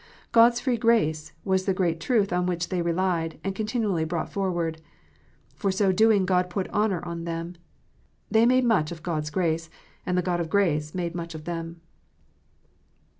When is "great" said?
1.75-1.99